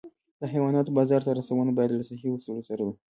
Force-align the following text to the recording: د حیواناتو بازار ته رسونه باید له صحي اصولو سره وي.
د 0.39 0.41
حیواناتو 0.53 0.95
بازار 0.97 1.21
ته 1.25 1.31
رسونه 1.39 1.71
باید 1.77 1.91
له 1.93 2.03
صحي 2.09 2.29
اصولو 2.31 2.67
سره 2.69 2.81
وي. 2.87 2.93